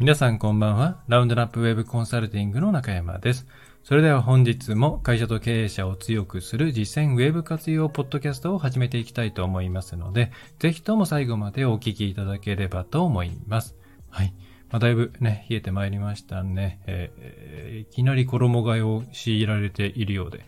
[0.00, 1.02] 皆さんこんばんは。
[1.08, 3.46] ラウンドナップウェブコンサルティングの中山です。
[3.84, 13.76] それでは本日も会社と経営者を強くする実践ウェブ活用ポッドキャストを始めていきたいと思いますので、ぜひとも最後までお聞きいただければと思います。
[14.08, 14.32] はい。
[14.70, 16.80] まあ、だいぶね、冷えてまいりましたね。
[16.86, 20.46] えー、いきなり衣替えを強いられているようで、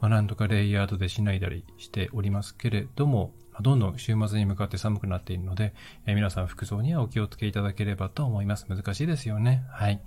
[0.00, 5.74] まあ、なんとかレイヤードでしないだりしておりますけれども、どんどん週末に向かって寒くなっているので、
[6.06, 8.66] え、皆さん服装にはお気をつけいただければと思います。
[8.68, 9.64] 難しいですよね。
[9.70, 10.00] はい。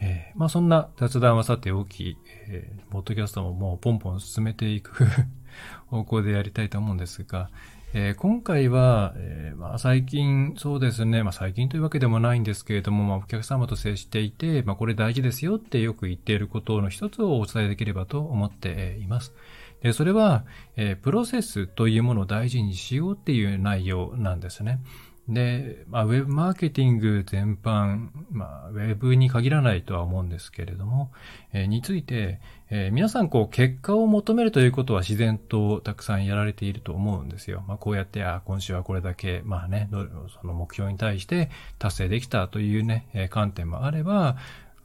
[0.00, 5.06] えー、まあそんな雑談はさて大きい、えー、ポッドキャストももうポンポン進めていく
[5.88, 7.50] 方向でやりたいと思うんですが、
[7.94, 19.32] えー、今回は、えー、まあ、最近、そうですね、まあ、最近というわけでもないんですけれども、まあ、お客様と接していて、まあ、これ大事ですよってよく言っていることの一つをお伝えできればと思っています。
[19.82, 20.44] で、それは、
[20.76, 24.80] えー、プロセスというものを大事にしようっていう内容なんですね。
[25.28, 31.12] で、まあ、ウェブマーケティング全般、まあ、ウェブに限らないとは思うんですけれども、
[31.52, 37.62] えー、について、えー、皆さん、こう、結果を求めるということは自然とたくさんやられていると思うんですよ。
[37.68, 39.90] まあ、こうやって、あ、今週はこれだけ、まあね、
[40.40, 44.36] その目標に対して達成できたというね、え、観点もあれば、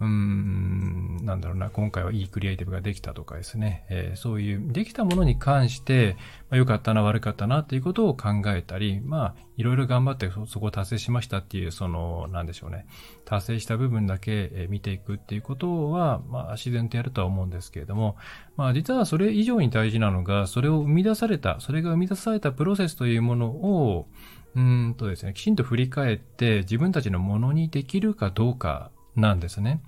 [0.03, 6.17] うん、なんだろうな、今回はいいクリエイティブができたとかですね、えー、そういうできたものに関して、
[6.49, 12.85] まあ、良かったな、悪かったなっていうことを考えたり、まあ、いろいろ頑張ってそこを達成しましたっていう、その、なんでしょうね、
[13.23, 18.17] 達成した部分だけ見ていくっていうことは、まあ、自然とやるとは思うんですけれども、
[18.57, 24.07] まあ、実はそれ以上に大事なのが、それを生み出された、それが生み出されたプロセスというものを、
[24.55, 29.81] うんとですね、きちんと振り返って自分たちのものにできるかどうかなんですね。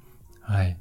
[0.46, 0.78] はい。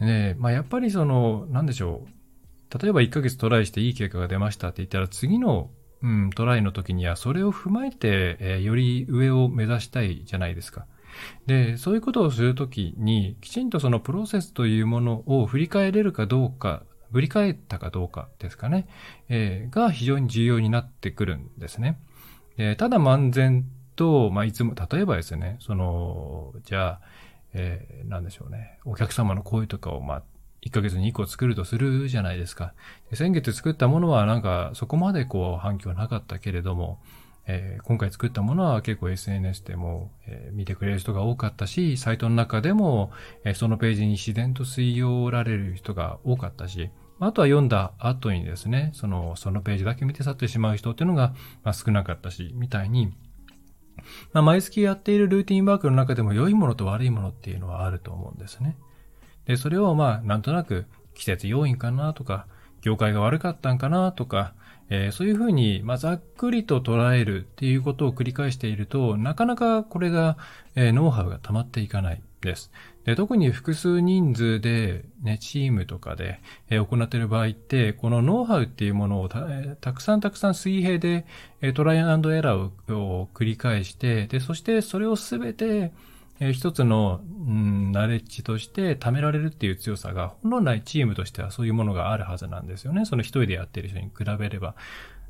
[0.00, 2.78] で、まあ、やっぱりその、なんでしょう。
[2.78, 5.70] 例えば1ヶ月トライしていい結果が出ましたって言ったら、次の、
[6.02, 10.86] うん、トライの時にはそれを踏まえて、えー、より上を目指したいじゃないですか。
[11.46, 16.82] で、そういうことをするときに、きちんとそのプロセスというものを振り返れるかどうか、
[17.12, 18.88] 振り返ったかどうかですかね、
[19.28, 22.00] えー、が非常に重要になってくるんですね。
[22.56, 23.64] でただ漫然
[23.96, 27.00] と、まあ、いつも、例えばですね、その、じゃあ、
[27.54, 28.78] えー、なんでしょうね。
[28.84, 30.22] お客様の声とかを、まあ、
[30.62, 32.74] 1ヶ月に1個作るとするじゃないですか。
[33.12, 37.00] 先月作ったものはなんかそこまでこう反響なかったけれども、
[37.46, 43.12] えー、今回作ったものは結構 SNS でも、えー、見てくれる人が多かったし、サイトの中でも、
[43.44, 53.12] えー、そのページに自然と吸い寄られる人が多かったし、あとは読んだ後にですね、その、そのページだけ見て去ってしまう人っていうのが、まあ、少なかったし、みたいに、
[54.32, 58.76] まあ、毎月やっているルーティンワークの中でも良いものと悪いものっていうのはあると思うんですね。
[59.46, 62.46] で、それをまあ、なんとなく季節要因かなとか、
[62.82, 64.54] 業界が悪かったんかなとか、
[64.90, 70.36] えー、そういうふうに、まあ、ざっくりと捉えるっていうことを繰り返していると、なかなかこれが、
[70.74, 72.70] えー、ノウハウが溜まっていかないです。
[73.04, 76.40] で特に複数人数で、ね、チームとかで、
[76.70, 81.26] え、行っている場合って、このノウハウっていうものをたくさんたくさん水平で、
[81.60, 85.92] え、トライアンドエラーを繰り返して、で、そしてそれをすべて、
[86.40, 93.04] えー、一つの、うん、ナレッジとして貯められるっていう強さが、本来チームとしてはそういうものがあるはずなんですよね。
[93.04, 94.74] その一人でやってる人に比べれば。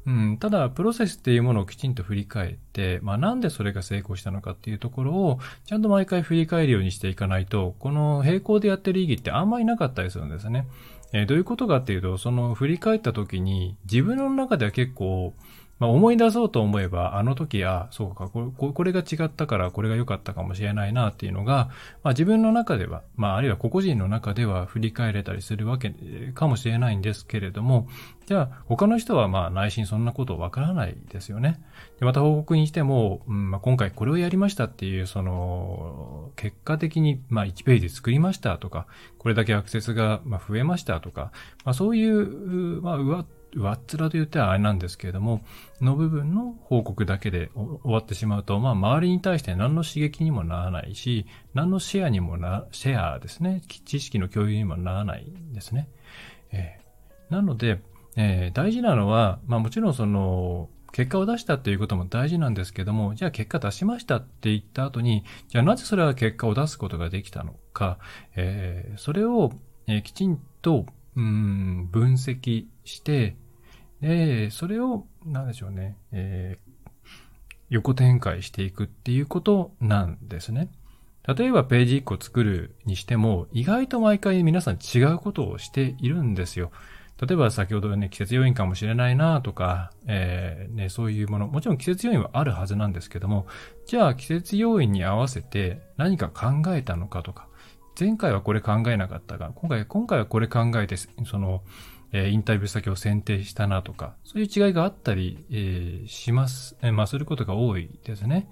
[0.07, 10.67] うん、ただ、プロセスっていうものをきちんと振り返って、まあなんでそれが成功したのかっていうところを、ちゃんと毎回振り返るようにしていかないと、この並行でやってる意義ってあんまりなかったりするんですね。
[11.15, 15.33] えー、どういうことかっていうと、その振り返った時に、自分の中では結構、
[15.79, 21.71] まあ、思い出そうと思えば、あの時、あ、そうか、これこれが違ったからこれが良かったかもしれないなっていうのが、
[22.03, 25.91] まあ、自分の中では、まあ、あるいは個々人の中では振り返れたりするわけ
[26.35, 27.89] かもしれないんですけれども、
[28.27, 31.61] じゃあ、他の人はまあ内心そんなことわからないですよね。
[31.99, 38.87] でまた報告にしても、うんまあ、今回これをやりましたっていう、その、結果的にまあ1ページ作りましたとか、
[39.19, 41.33] これだけアクセスがまあ増えましたとか、
[41.65, 45.43] まあそういう、まあ、上上っ面と言ってはあれなんですけれども、
[45.81, 55.89] の部分の報告だけで終わってしまうと、まあ、周りに対して何の刺激にもならないし、何のシェアにもな、シェアですね、知識の共有にもならないんですね。
[56.53, 57.81] えー、なので、
[58.17, 67.99] えー、大事なのは、まあもちろんその、結果を出したっていうことも大事なんですけども、じゃあ結果出しましたって言った後に、じゃあなぜそれは結果を出すことができたのか、
[68.37, 69.51] えー、それを、
[69.89, 70.87] えー、きちんと、
[71.17, 73.37] うん、分析して、
[74.01, 76.73] で、それを、なんでしょうね、えー、
[77.71, 80.71] 横展開していくっていうことなんですね。
[81.27, 86.71] 例えばページ1個作るにしても、意外と毎回皆さん違うことをしているんですよ。
[87.27, 93.47] 例えば先ほどね、季節要因かもしれないなとか、えー、ね、そういうもの、もちろん季節要因はあるはずなんですけども、
[93.87, 97.49] じゃあ季節要因に合わせて何か考えたのかとか、
[97.99, 101.63] 前回はこれ考えなかったが、今回、今回はこれ考えて、その、
[102.17, 108.49] えー、インタビュー先を選定したなとか、そういう違いがあったり、え、します、え、まあ、することが多いですね。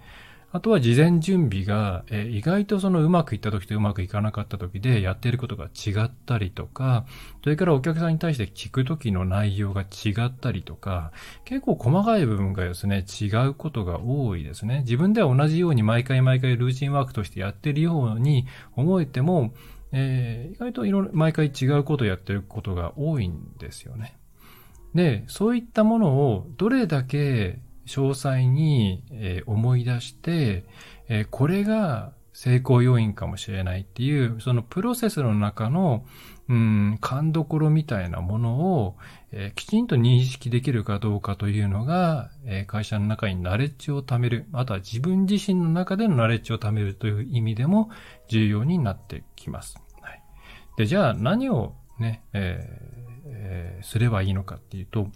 [0.54, 7.06] あとは事前準備が、え、意外とそのうまくいった時とうまくいかなかった時でやっていることが違ったりとか、
[7.42, 11.12] それからお客さんに対して聞く時の内容が違ったりとか、
[11.44, 14.80] 結構細かい部分がですね、違うことが多いですね。
[14.80, 19.54] 自分では同じように毎回毎回ルーチンワークとしてやってるように思えても、
[19.92, 24.16] えー、意外といろいろ毎回違うことをやってることが多いんですよね。
[24.94, 30.64] で、そういったものをどれだけ詳細に、え思い出して、
[31.08, 36.04] えこれが成功要因かもしれないっていう、そのプロセスの中の、
[36.48, 38.96] うん、勘どころみたいなものを、
[39.30, 47.90] えー、きちんと認識できるかどうかというのが、えー、会社の中にナレッジを貯める、あとは自分自身の中でのナレッジを貯めるという意味でも
[48.28, 49.76] 重要になってきます。
[50.00, 50.22] はい、
[50.76, 53.02] で、じゃあ何をね、えー
[53.34, 55.08] えー、すればいいのかっていうと、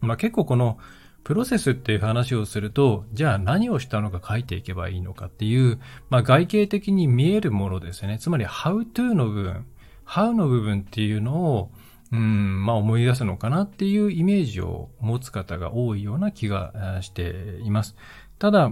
[0.00, 0.78] まあ、結構この、
[1.24, 5.80] プロセスっていう話をすると、じゃあ何をしたのか書いていけばいいのかっていう、
[6.10, 8.18] まあ外形的に見えるものですね。
[8.18, 9.66] つまり how to の部分、
[10.06, 11.72] how の部分っていうのを、
[12.12, 17.96] うん、まあ思い出すのかなっていうイメージを持つ方が多いような気がしています。
[18.38, 18.70] ただ、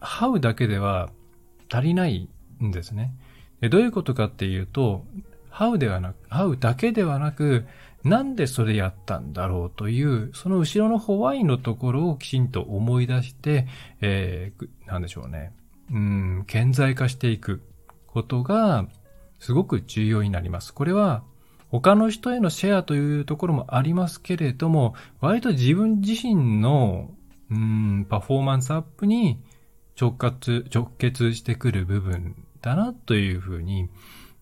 [0.00, 1.10] how だけでは
[1.72, 2.28] 足りない
[2.62, 3.14] んですね。
[3.70, 5.06] どういうことかっていうと、
[5.50, 7.66] how ではなく、how だけではなく、
[8.06, 13.66] なんでそれやったんだろうという、その後ろのホワイのところをきちんと思い出して、
[14.00, 15.52] えー、なんでしょうね。
[15.90, 17.62] うん、顕在化していく
[18.06, 18.86] ことが、
[19.40, 20.72] すごく重要になります。
[20.72, 21.24] これは、
[21.68, 27.10] 他の人へのシェアというところもありますけれども、割と自分自身の、
[27.50, 29.42] うん、パフォーマンスアップに
[30.00, 33.88] 直結、直結してくる部分だなというふうに、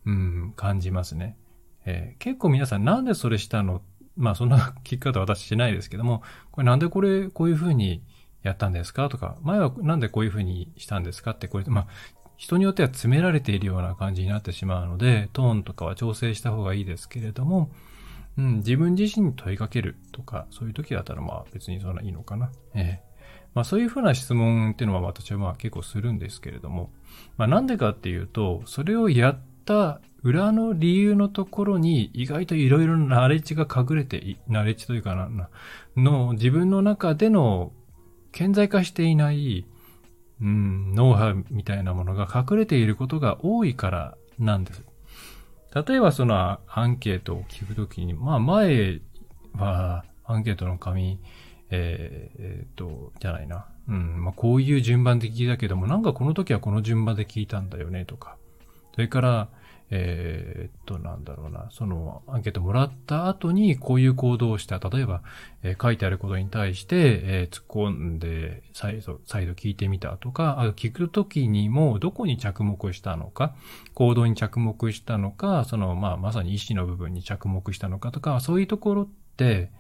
[0.05, 1.39] うん、感じますね。
[1.85, 3.83] えー、結構皆さんなんでそれしたの？
[4.17, 6.23] まあそんな聞き方私しないですけども、
[6.53, 8.03] これなんでこれこういう風に
[8.43, 9.09] やったんですか？
[9.09, 11.87] とか、前はなんでこういう風にしたんですかってこれ、まあ
[12.37, 17.71] 人によっては詰められているような感じになってしまうので、トーンとかは調整した方がいいですけれども、
[18.37, 22.51] うん、自分自身に問いかけるとか、そういう時だったらまあ別にそんないいのかな。
[22.75, 23.15] ええ。
[23.55, 26.93] まあそういうふうな質問っていうのは私はまあ結構するんですけれども、
[27.37, 35.51] まあなんでかっていうと、それをやった裏の理由のところに意外といろいろなナレッジが隠れて、ナレッジというかな、
[35.97, 37.73] の自分の中での
[38.33, 39.67] 顕在化していない、
[40.41, 44.83] うん、ノウハウみたいなものが隠れていることが多いからなんです。
[45.87, 49.03] 例えばそのアンケートを聞くときに、まあ前
[49.55, 51.21] はアンケートの紙、
[51.69, 53.67] えー、えー、っと、じゃないな。
[53.89, 58.39] うん、まあこういう順番で聞いたけども、なんかこの時はこの順番で聞いたんだよねとか。
[58.95, 59.49] それから、
[59.91, 64.79] えー、っと、なんだろうな、そのアンケートもらった後にこういう行動をした。
[64.79, 65.23] 例えば、
[65.63, 73.55] えー、書いてあることに対して、えー、突っ込んで再度、再度聞いてみたとか、あ聞くときにもどこに着目したのか、
[73.95, 79.71] 行動に着目したのか、その、まあ、まさに意思の部分に着目したのかとか、そういうところって、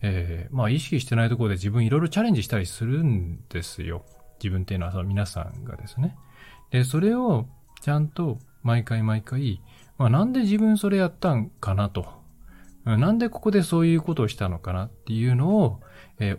[0.00, 4.04] えー、まあ、意識してないところで自分いろいろチャレンジしたりするんですよ。
[4.42, 6.16] 自分っていうのはその皆さんがですね。
[6.70, 7.46] で、それを
[7.80, 9.60] ちゃんと毎回毎回、
[9.98, 12.18] まあ、なんで自分それやったんかなと。
[12.84, 15.80] なんでここでそういうことをしたのかなっていうのを、
[16.18, 16.38] えー、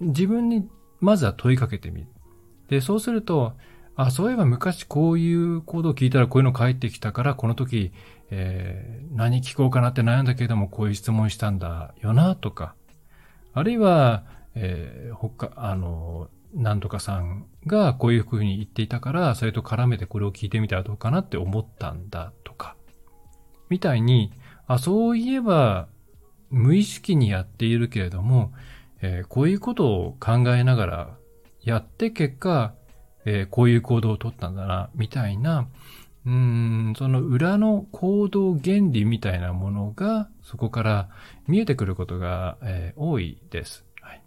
[0.00, 0.68] 自分に
[1.00, 2.06] まずは問いかけてみる。
[2.68, 3.54] で、そうすると、
[3.96, 7.92] あ、そういえば昔こういうコードを聞いたらこういうの返ってきたから、この時、
[8.30, 12.74] えー、何聞こうかなって悩んだけれども、こういう質問したんだよな、とか。
[13.54, 22.76] あるいは、えー、他、あの、なんとかさんがこういう風に言っていたから、それと絡めてこれを聞いてみたらどうかなって思ったんだとか、
[23.68, 24.32] みたいに、
[24.66, 25.88] あ、そういえば
[26.50, 28.52] 無意識にやっているけれども、
[29.00, 31.16] えー、こういうことを考えながら
[31.62, 32.74] やって結果、
[33.24, 35.68] えー、こういう行動をとったんだな、みたいな、
[36.26, 41.08] うん、その裏の行動原理みたいなものがそこから
[41.46, 43.84] 見えてくることが、えー、多いです。
[44.00, 44.22] はい。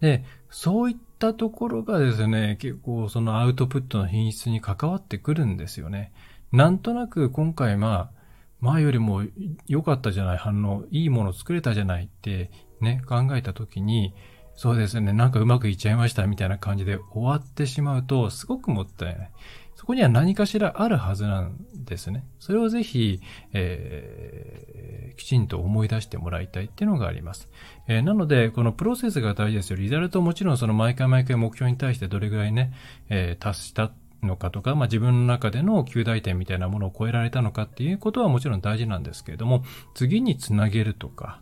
[0.00, 6.12] で、そういったところがですね、結構そのアウトプットの品質に関わってくるんですよね。
[6.52, 8.20] なんとなく今回まあ、
[8.60, 9.22] 前よりも
[9.66, 14.12] 良かったじゃない反応、いいもの作れたじゃないってね、考えたときに、
[14.60, 19.30] そうですね、なんかうまくいっちゃいましたみたいな感じで終わってしまうと、すごくもったいない。
[19.74, 22.26] そこには何かしらあるはずなんですね。
[22.38, 23.22] それをぜひ、
[23.54, 27.48] えー、きちんと思い出してもらいたいっていうのがあります。
[27.88, 29.76] えー、なので、このプロセスが大事ですよ。
[29.76, 32.74] リザルトもちろんその毎回毎回目標に対してどれぐらいね、
[33.08, 39.64] えー、達したのかとか、まあ、自分の中での旧大点みたいなものを超えられたのかっていうことはもちろん大事なんですけれども、
[39.94, 41.40] 次につなげるとか、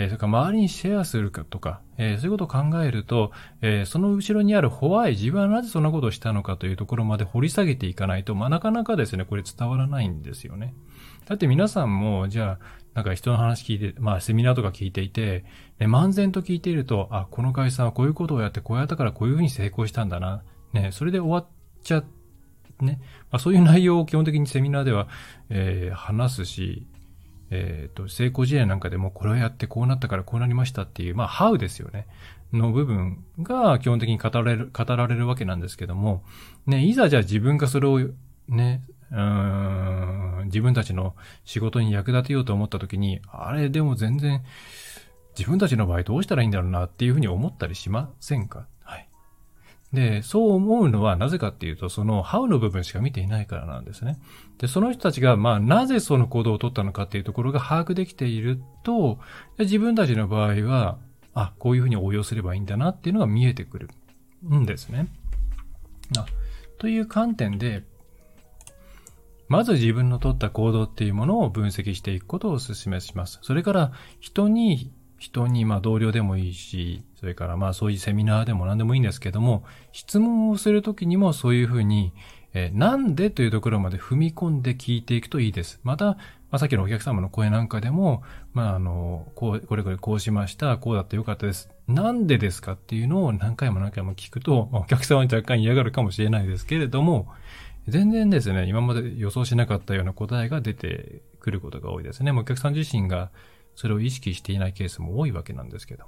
[0.00, 10.74] え、それから周りにシェアするかとか、え、そういうことを考えると、え、その後ろにあるホワイ、自分はなぜそんなことをしたのかというところまで掘り下げていかないと、まあ、なかなかですね、これ伝わらないんですよね。
[11.26, 15.44] だって皆さんも、じゃあ、なんか人の話聞いて、まあセミナーとか聞いていて、
[15.78, 20.42] ね、漫然と聞いていると、あ、この会社はこういうことをやってこうやったからこういうふうに成功したんだな。
[20.72, 21.46] ね、それで終わっ
[21.84, 22.02] ちゃ
[22.80, 23.00] ね。
[23.30, 25.08] まあ、そういう内容を基本的にセミナーでは、
[25.50, 26.86] えー、話すし、
[27.50, 32.06] えっ、ー、と、成功事例なんかでもこれをやってこうなったからこうなりましたっていう、まあ、ハウですよね。
[32.52, 36.24] の部分が基本的に語られる、語られるわけなんですけども、
[36.66, 38.00] ね、いざじゃあ自分がそれを
[38.48, 41.14] ね、うん、自分たちの
[41.44, 44.42] 仕事に役立てようと思った時に、あれでも全然、
[45.38, 48.66] 自分たちの場合どうしたらいいんだろうなっていうふうに思ったりしませんか？
[49.92, 54.18] で、そう思うのはなぜかっていうと、その how の部分しか見ていないからなんですね。
[54.58, 59.18] で、その人たちが、まあ、なぜその行動を取ったのかっていうところが把握できていると、
[59.58, 60.98] 自分たちの場合は、
[61.34, 63.90] あ、こういうふうに応用すればいいんだなっていうのが見えてくる
[64.48, 65.08] んですね。
[66.16, 66.26] あ
[66.78, 67.84] という観点で、
[69.48, 73.40] まず自分の取った行動っていうものを分析していくことをお勧めします。
[73.42, 82.14] それから、人に人に、まあ同僚でもいいし、それからまあそういうセミナーでも何でもいいんですけども、質問をするときにもそういうふうに、
[82.54, 85.78] えー、なんでというところまで踏み込んで聞いていくといいです。
[85.84, 86.16] また、ま
[86.52, 88.22] あ、さっきのお客様の声なんかでも、
[88.54, 91.68] まああの、こう、これこれこうしました、こうだってよかったです。
[91.86, 97.28] なんでですかっていうのを何回も何回も聞くと、まあ、お客様は若干嫌がるかもしれないですけれども、
[97.88, 102.30] 全然ですね、今まで予想しなかったような答えが出てくることが多いですね。
[102.30, 103.30] お客さん自身が
[103.80, 106.04] それを意識していないケースも多いわけなんですけど。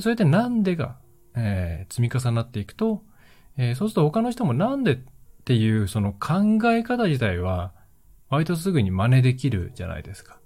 [0.00, 0.96] それでなんでが、
[1.36, 3.02] えー、積み重なっていくと、
[3.58, 4.98] えー、そうすると他の人もなんでっ
[5.44, 7.74] ていうその考え方自体は、
[8.30, 10.38] 割とすぐに真似できるじゃないですか。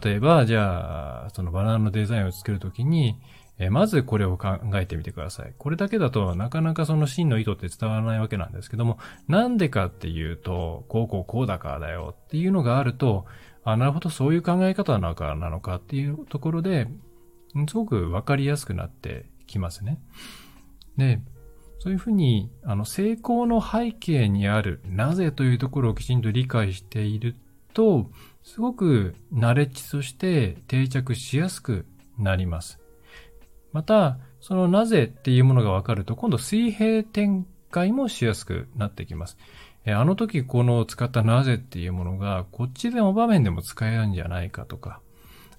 [0.00, 3.18] 例えば、じゃあ、そのバナナのデザインを作るときに、
[3.58, 5.52] えまずこれを考えてみてください。
[5.58, 13.26] これだけだとなかなかその真の意図って伝わらないわけなんですけども、なんでかっていうと、こうこうこうだからだよっていうのがあると、
[13.72, 16.88] あ、なるほど、そういう考え方なのか、なのかっていうところで、
[17.68, 20.00] すごくわかりやすくなってきますね。
[20.96, 21.20] で、
[21.78, 27.36] そういうふうに、あの、成功の背景にある、なぜというところをきちんと理解している
[27.74, 28.10] と、
[28.42, 31.86] すごくナレッジとして定着しやすく
[32.18, 32.80] なります。
[33.72, 39.36] また、そのなぜっていうものがわかると、今度水平展開もしやすくなってきます。
[39.84, 45.00] えあの時この使ったなぜっていうものが、こっちでも場面でも使えるんじゃないかとか、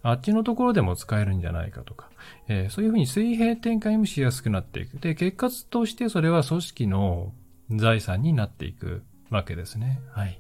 [0.02, 2.10] あっちのところでも使えるんじゃないかとか、
[2.48, 4.98] えー、そういうふうに水平展開もしやすくなっていく。
[5.00, 7.34] で、結果としてそれは組織の
[7.72, 10.00] 財産になっていくわけですね。
[10.12, 10.40] はい。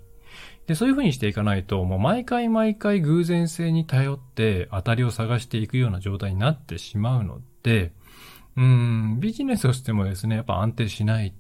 [0.68, 7.92] で、そういうふうにしていかないと、もう毎回毎回偶然性に頼って当たりを探していくような状態になってしまうので、
[8.56, 11.34] うん、ビジネスとしてもですね、やっぱ安定しない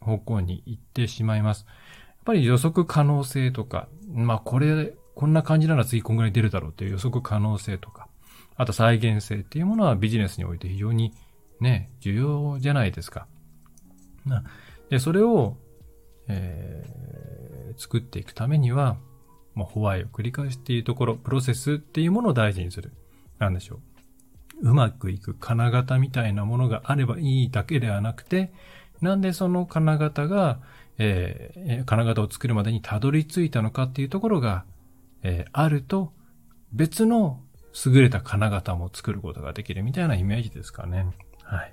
[0.00, 1.66] 方向に行ってしまいます。
[1.66, 8.08] やっぱり予測可能性とか、まあこれ、こんな感じなら次こんぐらい出るだろうという予測可能性とか、
[8.56, 11.12] あと再現性っていうものはビジネスにおいて非常に
[11.60, 13.26] ね、重要じゃないですか。
[14.90, 15.56] で、それを、
[16.28, 18.98] えー、作っていくためには、
[19.54, 22.92] まあ、ホワイを繰り返しているところ、プロセスっていうものを大事にする。
[23.38, 23.76] なんでしょ
[24.62, 24.70] う。
[24.70, 28.52] うまくいく金型みたいなものがあればいいだけではなくて、
[29.00, 30.60] なんでその金型が、
[30.98, 34.64] えー、金型を作るまでにたどり着いたのかっていうところが、
[35.22, 36.12] えー、あると、
[36.72, 37.40] 別の
[37.84, 41.06] 優れた金型も作ることができるみたいなイメージですかね。
[41.42, 41.72] はい。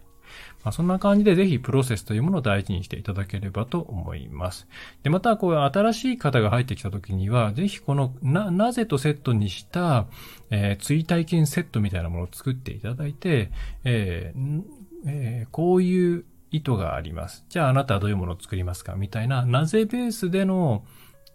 [0.64, 4.68] まあ、そんな感じでぜひプロセスというものを大事にしていただければと思います。
[5.04, 10.08] で、また、こう、新しい方が入ってきた時には、ぜひこの、な、なぜとセットにした、
[10.50, 13.52] えー、追体験セットみたいなものを作っていただいて、
[13.84, 14.64] えー
[15.06, 17.44] えー、こういう意図があります。
[17.50, 18.96] じゃああなたはどういうものを作りますか？
[18.96, 20.86] みたいな、なぜベースでの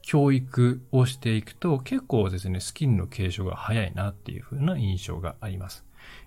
[0.00, 5.84] 教育をしていくと結構ですね、スキルの継承が早いなっていう風な印象があります。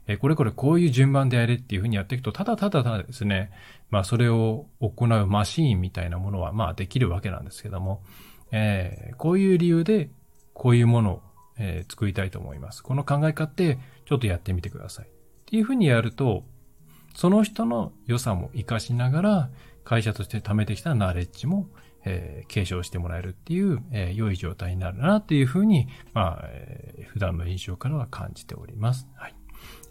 [0.07, 3.51] えこれこれこういう順番でやれっていう風にやっていくと、ただただただですね、
[3.89, 8.03] まあそれを行うマシーンみたいなものはまあできるわけなんですけども、
[8.51, 10.09] えー、こういう理由で
[10.53, 11.21] こういうものを、
[11.57, 12.83] えー、作りたいと思います。
[12.83, 15.05] この考え方ってちょっとやってみてください。
[15.05, 15.09] っ
[15.45, 16.43] ていう風にやると、
[17.15, 19.49] その人の良さも活かしながら、
[19.83, 21.67] 会社として貯めてきたナレッジも、
[22.05, 29.07] えー、継承してもらえるっていう、えー、良い状態になるなっていうふうに、まあ、えー、普段の印象からは感じております。
[29.15, 29.35] はい。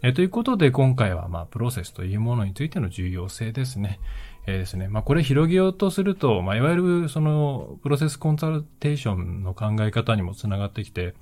[0.01, 3.99] えー、ということで、今回は、まあ、プロセスというものについての重要性ですね。
[4.47, 4.87] えー、ですね。
[4.87, 11.13] まあ、これ広げようとすると、まあ、いわゆる、その、プロセスコンサルテーションの考え方にもつながってきて、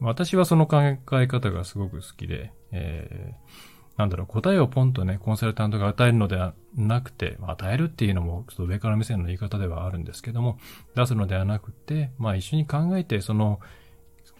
[0.00, 10.58] 私はその考え方がすごく好きで、えー、なんだろう、答えをポンとね、コンサルタントが与えるのではなくて、まあ、与えるっていうのも、ちょっと上から目線の言い方ではあるんですけども、
[10.94, 13.60] 出すのではなくて、まあ、一緒に考えて、その、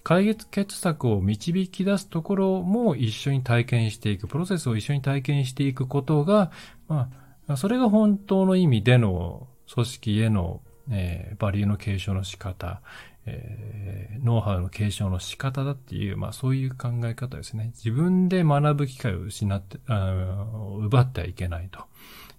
[0.05, 6.51] 解決策を導き出すところも一緒に体験していく、プロセスを一緒に体験していくことが、
[6.89, 7.11] ま
[7.47, 12.81] あ、それが本当の意味での組織への、えー、バリューの継承の仕方、
[13.26, 17.73] えー、ノウハウの継承の仕方だっていう、まあそういう考え方ですね。
[17.76, 20.47] 自分で学ぶ機会を失って、あ
[20.81, 21.85] 奪ってはいけないと。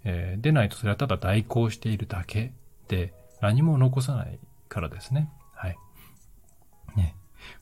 [0.03, 2.53] えー、でないとそれはただ代行しているだけ
[2.89, 4.37] で何も残さない
[4.67, 5.29] からですね。
[5.53, 5.77] はい。
[6.95, 7.15] ね。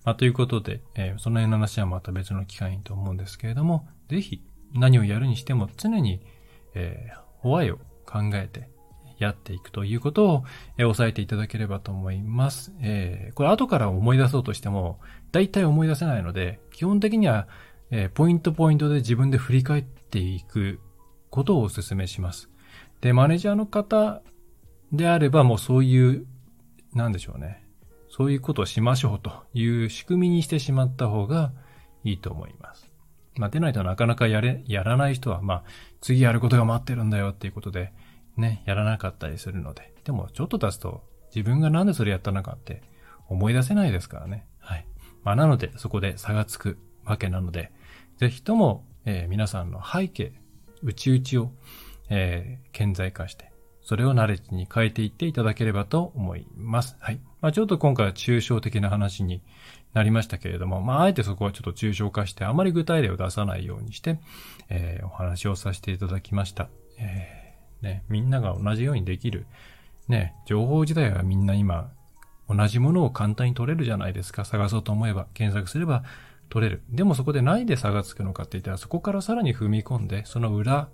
[0.04, 4.42] まあということで、えー、その辺の話はまた別の機会にと思うんですけれども、ぜひ
[4.74, 6.22] 何をやるにしても常に、
[6.74, 8.70] えー、ホワイを考えて、
[9.24, 10.44] やっていくということを、
[10.78, 12.74] えー、押さえていただければと思います。
[12.82, 15.00] えー、これ後から思い出そうとしても、
[15.32, 17.48] 大体思い出せないので、基本的には、
[17.92, 20.80] えー、ポイントポイントで自分で振り返っていく
[21.30, 22.50] ことをお勧めします。
[23.02, 24.22] で、マネージャーの方
[24.92, 26.26] であればもうそういう、
[26.94, 27.64] なんでしょうね。
[28.10, 31.54] そういうことをしましょうという仕組みにしてしまった方が
[32.04, 32.92] いいと思います。
[33.38, 35.64] まあ、でないとなかなかやれ、やらない人は、まあ、
[36.02, 37.94] 次やることが待ってるんだよっていうことで、
[38.38, 39.94] ね、やらなかったりするので。
[40.04, 41.04] でも、ちょっと経つと、
[41.36, 42.82] 自分がなんでそれやったのかって
[43.28, 44.46] 思い出せないですからね。
[44.60, 44.88] はい。
[45.24, 47.72] まあ、なので、そこで差がつくわけなので、
[48.18, 50.34] ぜひとも、えー、皆さんの背景、
[50.84, 51.52] 内々を、
[52.10, 56.98] えー、顕在化して、それをナレッジに変えていっていただければと思います。
[57.00, 57.20] はい。
[57.42, 59.42] まあ、ちょっと今回は抽象的な話に
[59.94, 64.20] なりましたけれども、まあ、あえてそこはちょっと抽象化して、あまり具体例を出さないようにして、
[64.70, 66.70] えー、お話をさせていただきました。
[66.98, 67.41] えー
[67.82, 69.46] ね、みんなが同じようにできる。
[70.08, 71.92] ね、情報自体はみんな今、
[72.50, 74.46] 同じものを簡単に取れるじゃないですか。
[74.46, 76.04] 探そうと思えば、検索すれば
[76.50, 76.82] 取れる。
[76.90, 80.90] でもそこで何で差がつくのかって言ったら、そこからさらに踏み込んで、その裏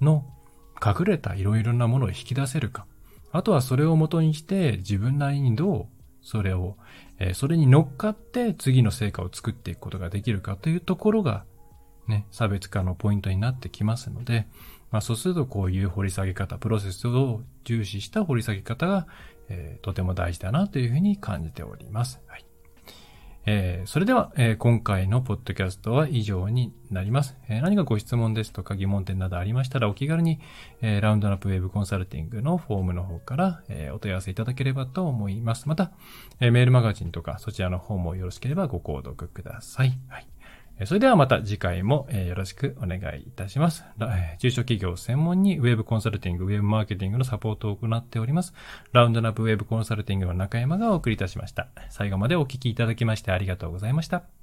[0.00, 0.24] の
[0.84, 2.86] 隠れたいろいろなものを引き出せるか。
[3.32, 6.76] あとはそれを元にして自分なりにどうそれを、
[7.18, 11.44] え、それに乗っかって次の成果を作っていくことができるかというところが、
[12.06, 14.46] ね、差別化のポイントになってきますので、
[14.92, 19.08] まあ、そうするとこういう掘り下げ方、プロセスを重視した掘り下げ方が、
[19.48, 22.20] えー、とても大事だなというふうに感じております。
[22.28, 22.44] はい。
[23.44, 27.36] えー、それでは、えー、今回のポッドキャストは以上になります。
[27.48, 30.38] えー、何かご質問ですとか疑問点などありましたらお気軽に、
[30.80, 35.68] えラウンドナップウェブコンサルティングのフォームの方から、えお問い合わせいただければと思います。
[35.68, 35.90] また、
[36.38, 39.98] えメールマガジンとかそちらの方もよろしければご購読ください。
[40.08, 40.31] はい。
[40.84, 43.84] それではまた次回もよろしくお願いいたします。
[44.38, 48.52] 中小企業専門にウェブコンサルティング、ウェブマーケティングのサポートを行っております。
[48.92, 51.68] ラウンドナップウェブコンサルティングの中山がお送りいたしました。
[51.90, 54.41] 最後までお聞きいただきましてありがとうございました。